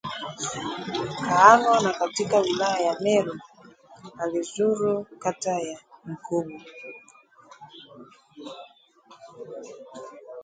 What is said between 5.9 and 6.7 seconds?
Nkubu